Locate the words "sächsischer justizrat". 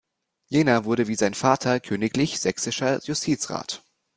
2.39-3.83